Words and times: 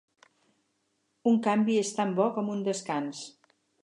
Un 1.31 1.37
canvi 1.47 1.75
es 1.81 1.91
tan 1.99 2.15
bo 2.21 2.27
com 2.39 2.49
un 2.57 2.65
descans. 2.69 3.21